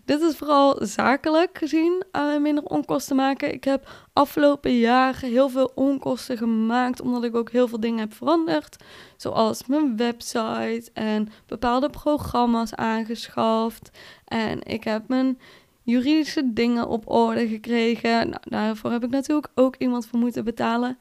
Dit 0.04 0.20
is 0.20 0.36
vooral 0.36 0.76
zakelijk 0.80 1.58
gezien 1.58 2.04
uh, 2.12 2.38
minder 2.38 2.64
onkosten 2.64 3.16
maken. 3.16 3.52
Ik 3.52 3.64
heb 3.64 3.88
afgelopen 4.12 4.78
jaar 4.78 5.20
heel 5.20 5.48
veel 5.48 5.72
onkosten 5.74 6.36
gemaakt, 6.36 7.00
omdat 7.00 7.24
ik 7.24 7.36
ook 7.36 7.50
heel 7.50 7.68
veel 7.68 7.80
dingen 7.80 7.98
heb 7.98 8.14
veranderd. 8.14 8.76
Zoals 9.16 9.66
mijn 9.66 9.96
website 9.96 10.90
en 10.92 11.28
bepaalde 11.46 11.90
programma's 11.90 12.74
aangeschaft. 12.74 13.90
En 14.24 14.62
ik 14.62 14.84
heb 14.84 15.08
mijn 15.08 15.38
juridische 15.82 16.52
dingen 16.52 16.88
op 16.88 17.10
orde 17.10 17.48
gekregen. 17.48 18.28
Nou, 18.28 18.40
daarvoor 18.42 18.90
heb 18.90 19.04
ik 19.04 19.10
natuurlijk 19.10 19.52
ook 19.54 19.76
iemand 19.76 20.06
voor 20.06 20.18
moeten 20.18 20.44
betalen. 20.44 20.98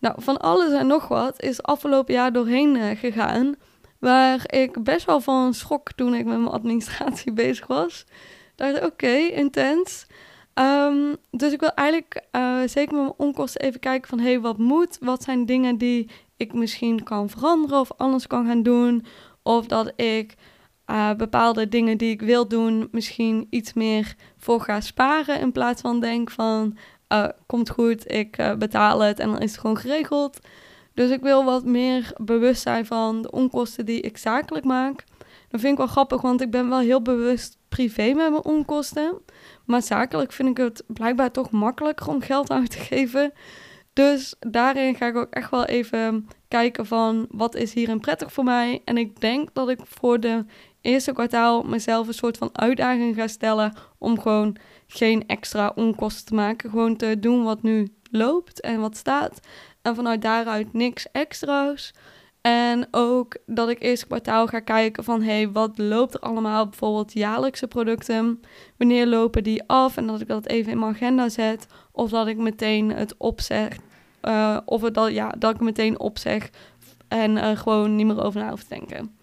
Nou, 0.00 0.14
van 0.18 0.40
alles 0.40 0.72
en 0.72 0.86
nog 0.86 1.08
wat 1.08 1.42
is 1.42 1.62
afgelopen 1.62 2.14
jaar 2.14 2.32
doorheen 2.32 2.76
uh, 2.76 2.90
gegaan. 2.90 3.54
Waar 3.98 4.54
ik 4.54 4.82
best 4.84 5.06
wel 5.06 5.20
van 5.20 5.54
schrok 5.54 5.92
toen 5.92 6.14
ik 6.14 6.24
met 6.24 6.38
mijn 6.38 6.50
administratie 6.50 7.32
bezig 7.42 7.66
was. 7.66 8.04
Dacht 8.56 8.84
oké, 8.84 9.16
intens. 9.16 10.06
Um, 10.54 11.16
dus 11.30 11.52
ik 11.52 11.60
wil 11.60 11.74
eigenlijk 11.74 12.22
uh, 12.32 12.60
zeker 12.66 12.94
met 12.94 13.02
mijn 13.02 13.14
onkosten 13.16 13.60
even 13.60 13.80
kijken 13.80 14.08
van... 14.08 14.18
hé, 14.18 14.30
hey, 14.30 14.40
wat 14.40 14.58
moet? 14.58 14.98
Wat 15.00 15.22
zijn 15.22 15.46
dingen 15.46 15.76
die 15.76 16.10
ik 16.36 16.52
misschien 16.52 17.02
kan 17.02 17.30
veranderen 17.30 17.80
of 17.80 17.92
anders 17.96 18.26
kan 18.26 18.46
gaan 18.46 18.62
doen? 18.62 19.04
Of 19.42 19.66
dat 19.66 19.92
ik 19.96 20.34
uh, 20.86 21.14
bepaalde 21.14 21.68
dingen 21.68 21.98
die 21.98 22.10
ik 22.10 22.20
wil 22.22 22.48
doen 22.48 22.88
misschien 22.90 23.46
iets 23.50 23.72
meer 23.72 24.14
voor 24.36 24.60
ga 24.60 24.80
sparen... 24.80 25.40
in 25.40 25.52
plaats 25.52 25.80
van 25.80 26.00
denk 26.00 26.30
van, 26.30 26.76
uh, 27.12 27.28
komt 27.46 27.70
goed, 27.70 28.12
ik 28.12 28.54
betaal 28.58 29.00
het 29.00 29.18
en 29.18 29.30
dan 29.30 29.40
is 29.40 29.50
het 29.50 29.60
gewoon 29.60 29.78
geregeld... 29.78 30.38
Dus 30.94 31.10
ik 31.10 31.20
wil 31.20 31.44
wat 31.44 31.64
meer 31.64 32.12
bewust 32.16 32.62
zijn 32.62 32.86
van 32.86 33.22
de 33.22 33.30
onkosten 33.30 33.86
die 33.86 34.00
ik 34.00 34.16
zakelijk 34.16 34.64
maak. 34.64 35.04
Dat 35.48 35.60
vind 35.60 35.72
ik 35.72 35.78
wel 35.78 35.86
grappig, 35.86 36.20
want 36.20 36.40
ik 36.40 36.50
ben 36.50 36.68
wel 36.68 36.78
heel 36.78 37.02
bewust 37.02 37.58
privé 37.68 38.06
met 38.06 38.30
mijn 38.30 38.44
onkosten. 38.44 39.20
Maar 39.64 39.82
zakelijk 39.82 40.32
vind 40.32 40.48
ik 40.48 40.56
het 40.56 40.84
blijkbaar 40.86 41.30
toch 41.30 41.50
makkelijker 41.50 42.08
om 42.08 42.20
geld 42.20 42.50
uit 42.50 42.70
te 42.70 42.78
geven. 42.78 43.32
Dus 43.92 44.34
daarin 44.38 44.94
ga 44.94 45.06
ik 45.06 45.16
ook 45.16 45.30
echt 45.30 45.50
wel 45.50 45.64
even 45.64 46.28
kijken 46.48 46.86
van 46.86 47.26
wat 47.30 47.54
is 47.54 47.74
hierin 47.74 48.00
prettig 48.00 48.32
voor 48.32 48.44
mij. 48.44 48.82
En 48.84 48.96
ik 48.96 49.20
denk 49.20 49.48
dat 49.52 49.68
ik 49.68 49.80
voor 49.84 50.20
de 50.20 50.44
eerste 50.80 51.12
kwartaal 51.12 51.62
mezelf 51.62 52.06
een 52.06 52.14
soort 52.14 52.36
van 52.36 52.50
uitdaging 52.52 53.14
ga 53.14 53.26
stellen 53.26 53.72
om 53.98 54.20
gewoon 54.20 54.56
geen 54.86 55.26
extra 55.26 55.72
onkosten 55.74 56.24
te 56.26 56.34
maken. 56.34 56.70
Gewoon 56.70 56.96
te 56.96 57.16
doen 57.20 57.44
wat 57.44 57.62
nu 57.62 57.94
loopt 58.10 58.60
en 58.60 58.80
wat 58.80 58.96
staat. 58.96 59.40
En 59.82 59.94
vanuit 59.94 60.22
daaruit 60.22 60.72
niks 60.72 61.06
extra's. 61.12 61.92
En 62.40 62.88
ook 62.90 63.36
dat 63.46 63.68
ik 63.68 63.82
eerst 63.82 64.06
kwartaal 64.06 64.46
ga 64.46 64.60
kijken 64.60 65.04
van 65.04 65.22
hey, 65.22 65.50
wat 65.50 65.78
loopt 65.78 66.14
er 66.14 66.20
allemaal? 66.20 66.68
Bijvoorbeeld 66.68 67.12
jaarlijkse 67.12 67.66
producten. 67.66 68.40
Wanneer 68.76 69.06
lopen 69.06 69.42
die 69.42 69.62
af? 69.66 69.96
En 69.96 70.06
dat 70.06 70.20
ik 70.20 70.28
dat 70.28 70.46
even 70.46 70.72
in 70.72 70.78
mijn 70.78 70.94
agenda 70.94 71.28
zet. 71.28 71.66
Of 71.92 72.10
dat 72.10 72.26
ik 72.26 72.36
meteen 72.36 72.90
het 72.92 73.14
opzeg. 73.16 73.76
Uh, 74.22 74.58
of 74.64 74.80
dat, 74.80 75.12
ja, 75.12 75.28
dat 75.38 75.54
ik 75.54 75.60
meteen 75.60 75.98
opzeg 75.98 76.50
en 77.08 77.36
uh, 77.36 77.50
gewoon 77.56 77.96
niet 77.96 78.06
meer 78.06 78.24
over 78.24 78.40
na 78.40 78.50
hoef 78.50 78.62
te 78.62 78.74
denken. 78.74 79.18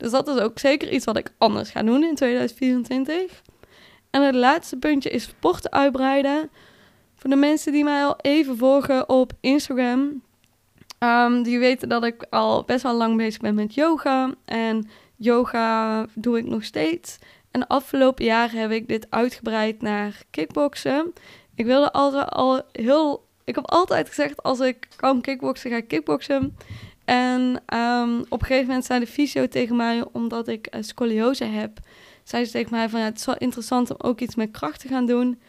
Dus 0.00 0.10
dat 0.10 0.28
is 0.28 0.38
ook 0.38 0.58
zeker 0.58 0.92
iets 0.92 1.04
wat 1.04 1.16
ik 1.16 1.32
anders 1.38 1.70
ga 1.70 1.82
doen 1.82 2.04
in 2.04 2.14
2024. 2.14 3.42
En 4.10 4.22
het 4.22 4.34
laatste 4.34 4.76
puntje 4.76 5.10
is 5.10 5.22
sporten 5.22 5.72
uitbreiden. 5.72 6.50
Voor 7.14 7.30
de 7.30 7.36
mensen 7.36 7.72
die 7.72 7.84
mij 7.84 8.04
al 8.04 8.16
even 8.20 8.56
volgen 8.56 9.08
op 9.08 9.32
Instagram, 9.40 10.22
um, 10.98 11.42
die 11.42 11.58
weten 11.58 11.88
dat 11.88 12.04
ik 12.04 12.26
al 12.30 12.64
best 12.64 12.82
wel 12.82 12.94
lang 12.94 13.16
bezig 13.16 13.40
ben 13.40 13.54
met 13.54 13.74
yoga. 13.74 14.34
En 14.44 14.88
yoga 15.16 16.06
doe 16.14 16.38
ik 16.38 16.46
nog 16.46 16.64
steeds. 16.64 17.18
En 17.50 17.60
de 17.60 17.68
afgelopen 17.68 18.24
jaren 18.24 18.60
heb 18.60 18.70
ik 18.70 18.88
dit 18.88 19.06
uitgebreid 19.10 19.82
naar 19.82 20.22
kickboksen. 20.30 21.12
Ik 21.54 21.66
wilde 21.66 21.92
altijd 21.92 22.28
al 22.30 22.62
heel. 22.72 23.28
Ik 23.44 23.54
heb 23.54 23.70
altijd 23.70 24.08
gezegd: 24.08 24.42
als 24.42 24.60
ik 24.60 24.88
kan 24.96 25.20
kickboksen, 25.20 25.70
ga 25.70 25.76
ik 25.76 25.88
kickboksen. 25.88 26.56
En 27.10 27.62
um, 27.74 28.20
op 28.28 28.40
een 28.40 28.46
gegeven 28.46 28.66
moment 28.66 28.84
zei 28.84 29.00
de 29.00 29.06
fysio 29.06 29.48
tegen 29.48 29.76
mij, 29.76 30.04
omdat 30.12 30.48
ik 30.48 30.68
scoliose 30.80 31.44
heb, 31.44 31.78
zei 32.24 32.44
ze 32.44 32.50
tegen 32.50 32.70
mij 32.70 32.88
van 32.88 33.00
ja, 33.00 33.06
het 33.06 33.18
is 33.18 33.24
wel 33.24 33.36
interessant 33.38 33.90
om 33.90 33.96
ook 33.98 34.20
iets 34.20 34.34
met 34.34 34.50
kracht 34.50 34.80
te 34.80 34.88
gaan 34.88 35.06
doen. 35.06 35.40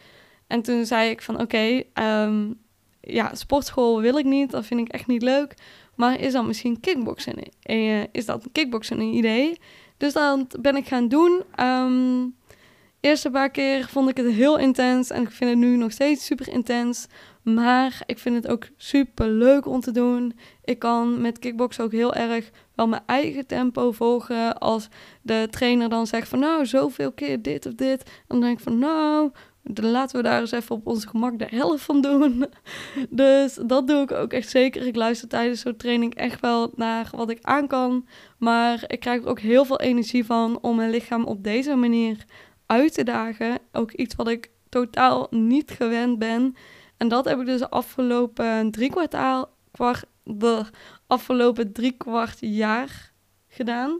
En 0.48 0.62
toen 0.62 0.86
zei 0.86 1.10
ik 1.10 1.22
van 1.22 1.41
oké, 1.41 1.84
um, 1.94 2.60
ja, 3.01 3.36
sportschool 3.36 4.01
wil 4.01 4.18
ik 4.18 4.25
niet, 4.25 4.51
dat 4.51 4.65
vind 4.65 4.80
ik 4.80 4.88
echt 4.88 5.08
niet 5.08 5.22
leuk. 5.22 5.53
Maar 5.96 6.20
is 6.20 6.34
dan 6.34 6.48
misschien 6.48 6.80
kickboksen? 6.80 7.36
Uh, 7.65 8.03
is 8.12 8.25
dat 8.25 8.48
kickboksen 8.51 9.00
een 9.00 9.13
idee? 9.13 9.60
Dus 9.98 10.13
dat 10.13 10.62
ben 10.62 10.75
ik 10.75 10.88
gaan 10.88 11.08
doen. 11.08 11.44
Um, 11.60 12.36
eerste 13.01 13.29
paar 13.29 13.50
keer 13.50 13.88
vond 13.88 14.10
ik 14.10 14.17
het 14.17 14.31
heel 14.31 14.58
intens 14.58 15.10
en 15.10 15.22
ik 15.22 15.31
vind 15.31 15.50
het 15.50 15.60
nu 15.60 15.77
nog 15.77 15.91
steeds 15.91 16.25
super 16.25 16.48
intens. 16.48 17.08
Maar 17.43 18.01
ik 18.05 18.20
vind 18.20 18.36
het 18.36 18.48
ook 18.48 18.67
super 18.77 19.27
leuk 19.27 19.65
om 19.65 19.79
te 19.79 19.91
doen. 19.91 20.38
Ik 20.63 20.79
kan 20.79 21.22
met 21.22 21.39
kickboksen 21.39 21.84
ook 21.84 21.91
heel 21.91 22.13
erg 22.13 22.50
wel 22.75 22.88
mijn 22.88 23.03
eigen 23.05 23.48
tempo 23.48 23.91
volgen. 23.91 24.58
Als 24.58 24.88
de 25.22 25.48
trainer 25.50 25.89
dan 25.89 26.08
zegt 26.08 26.27
van 26.27 26.39
nou, 26.39 26.65
zoveel 26.65 27.12
keer 27.12 27.41
dit 27.41 27.65
of 27.65 27.74
dit. 27.74 28.22
Dan 28.27 28.41
denk 28.41 28.58
ik 28.58 28.63
van 28.63 28.79
nou, 28.79 29.31
dan 29.63 29.91
laten 29.91 30.17
we 30.17 30.24
daar 30.24 30.39
eens 30.39 30.51
even 30.51 30.75
op 30.75 30.88
onze 30.88 31.08
gemak 31.08 31.39
de 31.39 31.48
helft 31.50 31.84
van 31.84 32.01
doen. 32.01 32.46
Dus 33.10 33.60
dat 33.65 33.88
doe 33.88 34.01
ik 34.01 34.12
ook 34.12 34.34
echt 34.34 34.50
zeker. 34.50 34.88
Ik 34.88 34.96
luister 34.96 35.27
tijdens 35.27 35.62
zo'n 35.62 35.75
training 35.75 36.15
echt 36.15 36.41
wel 36.41 36.72
naar 36.75 37.10
wat 37.15 37.29
ik 37.29 37.39
aan 37.41 37.67
kan. 37.67 38.08
Maar 38.38 38.84
ik 38.88 39.00
krijg 39.00 39.22
er 39.22 39.29
ook 39.29 39.39
heel 39.39 39.65
veel 39.65 39.79
energie 39.79 40.25
van 40.25 40.58
om 40.62 40.75
mijn 40.75 40.89
lichaam 40.89 41.24
op 41.24 41.43
deze 41.43 41.75
manier 41.75 42.25
uit 42.72 42.94
te 42.94 43.04
dagen. 43.04 43.60
Ook 43.72 43.92
iets 43.92 44.16
wat 44.16 44.28
ik 44.28 44.50
totaal 44.70 45.28
niet 45.30 45.72
gewend 45.72 46.20
ben. 46.20 46.56
En 46.98 47.08
dat 47.08 47.25
heb 47.25 47.40
ik 47.40 47.46
dus 47.46 47.60
de 47.60 47.70
afgelopen 47.70 48.72
drie 48.72 48.90
kwart, 48.90 49.12
de 50.24 50.66
afgelopen 51.08 51.72
drie 51.74 51.92
kwart 51.92 52.38
jaar 52.40 53.12
gedaan. 53.48 54.00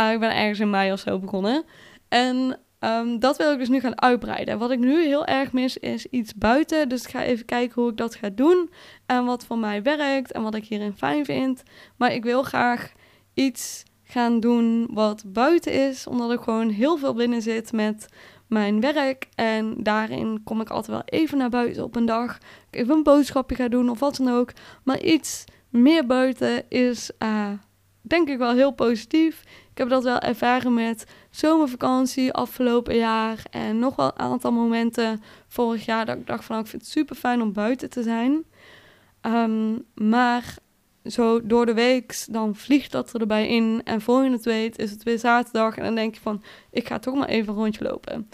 Uh, 0.00 0.12
ik 0.12 0.20
ben 0.20 0.34
ergens 0.34 0.60
in 0.60 0.70
mei 0.70 0.92
of 0.92 1.00
zo 1.00 1.18
begonnen. 1.18 1.64
En 2.08 2.58
Um, 2.80 3.18
dat 3.18 3.36
wil 3.36 3.52
ik 3.52 3.58
dus 3.58 3.68
nu 3.68 3.80
gaan 3.80 4.00
uitbreiden. 4.00 4.58
Wat 4.58 4.70
ik 4.70 4.78
nu 4.78 5.04
heel 5.04 5.26
erg 5.26 5.52
mis 5.52 5.76
is 5.76 6.06
iets 6.06 6.34
buiten. 6.34 6.88
Dus 6.88 7.02
ik 7.02 7.10
ga 7.10 7.22
even 7.22 7.44
kijken 7.44 7.82
hoe 7.82 7.90
ik 7.90 7.96
dat 7.96 8.14
ga 8.14 8.28
doen. 8.28 8.70
En 9.06 9.24
wat 9.24 9.46
voor 9.46 9.58
mij 9.58 9.82
werkt 9.82 10.32
en 10.32 10.42
wat 10.42 10.54
ik 10.54 10.64
hierin 10.64 10.96
fijn 10.96 11.24
vind. 11.24 11.62
Maar 11.96 12.12
ik 12.12 12.22
wil 12.22 12.42
graag 12.42 12.92
iets 13.34 13.82
gaan 14.08 14.40
doen 14.40 14.88
wat 14.92 15.22
buiten 15.26 15.72
is. 15.72 16.06
Omdat 16.06 16.32
ik 16.32 16.40
gewoon 16.40 16.68
heel 16.68 16.96
veel 16.96 17.14
binnen 17.14 17.42
zit 17.42 17.72
met 17.72 18.08
mijn 18.46 18.80
werk. 18.80 19.28
En 19.34 19.74
daarin 19.78 20.40
kom 20.44 20.60
ik 20.60 20.70
altijd 20.70 20.92
wel 20.92 21.20
even 21.20 21.38
naar 21.38 21.50
buiten 21.50 21.84
op 21.84 21.96
een 21.96 22.06
dag. 22.06 22.38
Ik 22.70 22.80
even 22.80 22.94
een 22.94 23.02
boodschapje 23.02 23.56
ga 23.56 23.68
doen 23.68 23.90
of 23.90 23.98
wat 23.98 24.16
dan 24.16 24.28
ook. 24.28 24.52
Maar 24.84 25.00
iets 25.00 25.44
meer 25.68 26.06
buiten 26.06 26.70
is 26.70 27.10
uh, 27.18 27.50
denk 28.00 28.28
ik 28.28 28.38
wel 28.38 28.52
heel 28.52 28.72
positief. 28.72 29.42
Ik 29.70 29.78
heb 29.78 29.88
dat 29.88 30.04
wel 30.04 30.18
ervaren 30.18 30.74
met 30.74 31.06
zomervakantie 31.30 32.32
afgelopen 32.32 32.96
jaar 32.96 33.42
en 33.50 33.78
nog 33.78 33.96
wel 33.96 34.06
een 34.06 34.18
aantal 34.18 34.52
momenten 34.52 35.22
vorig 35.48 35.84
jaar 35.84 36.06
dat 36.06 36.16
ik 36.16 36.26
dacht 36.26 36.44
van 36.44 36.54
nou, 36.54 36.64
ik 36.64 36.70
vind 36.70 36.82
het 36.82 36.90
super 36.90 37.16
fijn 37.16 37.42
om 37.42 37.52
buiten 37.52 37.90
te 37.90 38.02
zijn. 38.02 38.44
Um, 39.22 39.84
maar 39.94 40.56
zo 41.10 41.46
door 41.46 41.66
de 41.66 41.74
week, 41.74 42.24
dan 42.30 42.54
vliegt 42.54 42.92
dat 42.92 43.12
er 43.12 43.20
erbij 43.20 43.48
in. 43.48 43.80
En 43.84 44.00
voor 44.00 44.24
je 44.24 44.30
het 44.30 44.44
weet 44.44 44.78
is 44.78 44.90
het 44.90 45.02
weer 45.02 45.18
zaterdag. 45.18 45.76
En 45.76 45.84
dan 45.84 45.94
denk 45.94 46.14
je 46.14 46.20
van, 46.20 46.42
ik 46.70 46.86
ga 46.86 46.98
toch 46.98 47.14
maar 47.14 47.28
even 47.28 47.48
een 47.48 47.58
rondje 47.58 47.84
lopen. 47.84 48.28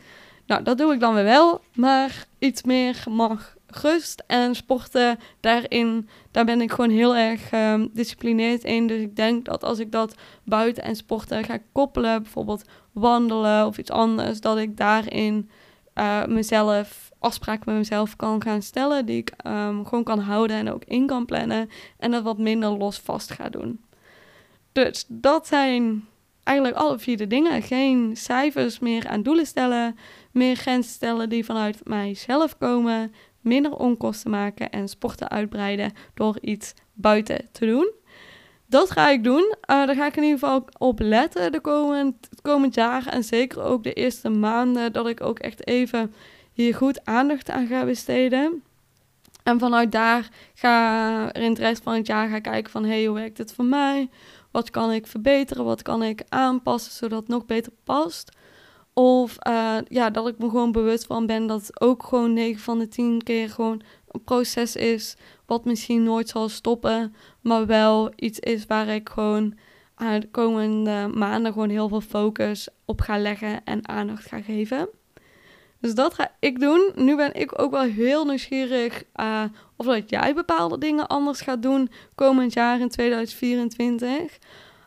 Nou, 0.46 0.62
dat 0.62 0.78
doe 0.78 0.92
ik 0.92 1.00
dan 1.00 1.14
weer 1.14 1.24
wel. 1.24 1.60
Maar 1.74 2.26
iets 2.38 2.62
meer 2.62 3.04
mag 3.10 3.56
rust 3.66 4.22
en 4.26 4.54
sporten, 4.54 5.18
daarin, 5.40 6.08
daar 6.30 6.44
ben 6.44 6.60
ik 6.60 6.70
gewoon 6.70 6.90
heel 6.90 7.16
erg 7.16 7.52
um, 7.52 7.90
disciplineerd 7.92 8.64
in. 8.64 8.86
Dus 8.86 9.00
ik 9.00 9.16
denk 9.16 9.44
dat 9.44 9.64
als 9.64 9.78
ik 9.78 9.92
dat 9.92 10.14
buiten 10.44 10.82
en 10.82 10.96
sporten 10.96 11.44
ga 11.44 11.58
koppelen, 11.72 12.22
bijvoorbeeld 12.22 12.64
wandelen 12.92 13.66
of 13.66 13.78
iets 13.78 13.90
anders, 13.90 14.40
dat 14.40 14.58
ik 14.58 14.76
daarin 14.76 15.50
uh, 15.94 16.24
mezelf 16.26 17.10
afspraken 17.18 17.62
met 17.66 17.76
mezelf 17.76 18.16
kan 18.16 18.42
gaan 18.42 18.62
stellen, 18.62 19.06
die 19.06 19.16
ik 19.16 19.32
um, 19.46 19.86
gewoon 19.86 20.04
kan 20.04 20.18
houden 20.18 20.56
en 20.56 20.72
ook 20.72 20.84
in 20.84 21.06
kan 21.06 21.24
plannen 21.24 21.70
en 21.98 22.10
dat 22.10 22.22
wat 22.22 22.38
minder 22.38 22.70
los 22.70 22.98
vast 22.98 23.30
ga 23.30 23.48
doen. 23.48 23.80
Dus 24.72 25.04
dat 25.08 25.46
zijn 25.46 26.04
eigenlijk 26.42 26.76
alle 26.76 26.98
vier 26.98 27.16
de 27.16 27.26
dingen. 27.26 27.62
Geen 27.62 28.16
cijfers 28.16 28.78
meer 28.78 29.08
aan 29.08 29.22
doelen 29.22 29.46
stellen, 29.46 29.98
meer 30.30 30.56
grenzen 30.56 30.92
stellen 30.92 31.28
die 31.28 31.44
vanuit 31.44 31.80
mijzelf 31.84 32.58
komen, 32.58 33.14
minder 33.40 33.76
onkosten 33.76 34.30
maken 34.30 34.70
en 34.70 34.88
sporten 34.88 35.28
uitbreiden 35.28 35.92
door 36.14 36.38
iets 36.40 36.74
buiten 36.92 37.48
te 37.52 37.66
doen. 37.66 37.92
Dat 38.66 38.90
ga 38.90 39.10
ik 39.10 39.24
doen. 39.24 39.54
Uh, 39.54 39.86
daar 39.86 39.94
ga 39.94 40.06
ik 40.06 40.16
in 40.16 40.22
ieder 40.22 40.38
geval 40.38 40.64
op 40.78 41.00
letten 41.00 41.52
de 41.52 41.60
komend, 41.60 42.28
komend 42.42 42.74
jaar. 42.74 43.06
En 43.06 43.24
zeker 43.24 43.62
ook 43.62 43.82
de 43.82 43.92
eerste 43.92 44.28
maanden. 44.28 44.92
Dat 44.92 45.06
ik 45.06 45.20
ook 45.20 45.38
echt 45.38 45.66
even 45.66 46.14
hier 46.52 46.74
goed 46.74 47.04
aandacht 47.04 47.50
aan 47.50 47.66
ga 47.66 47.84
besteden. 47.84 48.62
En 49.42 49.58
vanuit 49.58 49.92
daar 49.92 50.28
ga 50.54 51.32
er 51.32 51.42
in 51.42 51.50
het 51.50 51.58
rest 51.58 51.82
van 51.82 51.94
het 51.94 52.06
jaar 52.06 52.28
gaan 52.28 52.40
kijken 52.40 52.70
van... 52.70 52.84
hey, 52.84 53.04
hoe 53.04 53.14
werkt 53.14 53.38
het 53.38 53.54
voor 53.54 53.64
mij? 53.64 54.08
Wat 54.50 54.70
kan 54.70 54.92
ik 54.92 55.06
verbeteren? 55.06 55.64
Wat 55.64 55.82
kan 55.82 56.02
ik 56.02 56.22
aanpassen 56.28 56.92
zodat 56.92 57.20
het 57.20 57.28
nog 57.28 57.46
beter 57.46 57.72
past? 57.84 58.36
Of 58.94 59.36
uh, 59.48 59.76
ja, 59.88 60.10
dat 60.10 60.28
ik 60.28 60.38
me 60.38 60.48
gewoon 60.48 60.72
bewust 60.72 61.06
van 61.06 61.26
ben 61.26 61.46
dat 61.46 61.60
het 61.60 61.80
ook 61.80 62.02
gewoon 62.02 62.32
9 62.32 62.60
van 62.60 62.78
de 62.78 62.88
10 62.88 63.22
keer 63.22 63.50
gewoon 63.50 63.82
een 64.10 64.24
proces 64.24 64.76
is. 64.76 65.16
Wat 65.46 65.64
misschien 65.64 66.02
nooit 66.02 66.28
zal 66.28 66.48
stoppen. 66.48 67.14
Maar 67.40 67.66
wel 67.66 68.12
iets 68.16 68.38
is 68.38 68.66
waar 68.66 68.88
ik 68.88 69.08
gewoon 69.08 69.54
uh, 69.98 70.20
de 70.20 70.28
komende 70.30 71.10
maanden 71.14 71.52
gewoon 71.52 71.68
heel 71.68 71.88
veel 71.88 72.00
focus 72.00 72.68
op 72.84 73.00
ga 73.00 73.18
leggen 73.18 73.64
en 73.64 73.88
aandacht 73.88 74.26
ga 74.26 74.40
geven. 74.40 74.88
Dus 75.80 75.94
dat 75.94 76.14
ga 76.14 76.32
ik 76.38 76.60
doen. 76.60 76.92
Nu 76.94 77.16
ben 77.16 77.34
ik 77.34 77.60
ook 77.60 77.70
wel 77.70 77.82
heel 77.82 78.24
nieuwsgierig 78.24 79.04
uh, 79.16 79.44
of 79.76 79.86
dat 79.86 80.10
jij 80.10 80.34
bepaalde 80.34 80.78
dingen 80.78 81.06
anders 81.06 81.40
gaat 81.40 81.62
doen 81.62 81.90
komend 82.14 82.52
jaar 82.52 82.80
in 82.80 82.88
2024. 82.88 84.38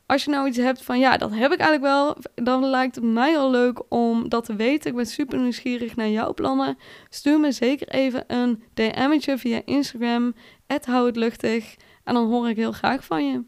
Als 0.08 0.24
je 0.24 0.32
nou 0.32 0.48
iets 0.48 0.58
hebt 0.58 0.84
van 0.84 1.00
ja, 1.00 1.18
dat 1.18 1.30
heb 1.34 1.52
ik 1.52 1.60
eigenlijk 1.60 1.82
wel, 1.82 2.16
dan 2.36 2.66
lijkt 2.66 2.96
het 2.96 3.04
mij 3.04 3.38
al 3.38 3.52
leuk 3.52 3.82
om 3.90 4.30
dat 4.30 4.46
te 4.46 4.56
weten. 4.56 4.90
Ik 4.90 4.96
ben 4.96 5.06
super 5.06 5.40
nieuwsgierig 5.40 5.96
naar 5.96 6.10
jouw 6.10 6.34
plannen. 6.34 6.78
Stuur 7.10 7.40
me 7.40 7.52
zeker 7.52 7.88
even 7.88 8.24
een 8.28 8.64
DM'tje 8.74 9.38
via 9.38 9.62
Instagram, 9.66 10.34
luchtig. 11.14 11.76
En 12.04 12.14
dan 12.14 12.30
hoor 12.30 12.50
ik 12.50 12.56
heel 12.56 12.72
graag 12.72 13.04
van 13.04 13.28
je. 13.28 13.44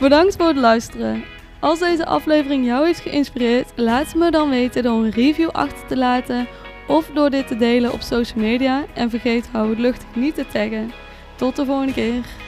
Bedankt 0.00 0.36
voor 0.36 0.46
het 0.46 0.56
luisteren. 0.56 1.24
Als 1.60 1.78
deze 1.78 2.06
aflevering 2.06 2.66
jou 2.66 2.86
heeft 2.86 3.00
geïnspireerd, 3.00 3.72
laat 3.76 4.14
me 4.14 4.30
dan 4.30 4.48
weten 4.48 4.82
door 4.82 5.04
een 5.04 5.10
review 5.10 5.48
achter 5.48 5.86
te 5.86 5.96
laten 5.96 6.46
of 6.88 7.10
door 7.14 7.30
dit 7.30 7.46
te 7.46 7.56
delen 7.56 7.92
op 7.92 8.00
social 8.00 8.44
media. 8.44 8.84
En 8.94 9.10
vergeet 9.10 9.48
hou 9.52 9.70
het 9.70 9.78
luchtig 9.78 10.14
niet 10.14 10.34
te 10.34 10.46
taggen. 10.46 10.92
Tot 11.36 11.56
de 11.56 11.64
volgende 11.64 11.92
keer. 11.92 12.43